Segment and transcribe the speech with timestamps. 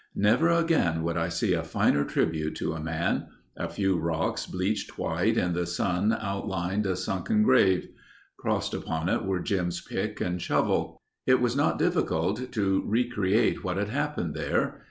[0.15, 3.27] Never again would I see a finer tribute to man.
[3.55, 7.87] A few rocks bleached white in the sun outlined a sunken grave.
[8.39, 10.99] Crossed upon it were Jim's pick and shovel.
[11.27, 14.79] It was not difficult to recreate what had happened there.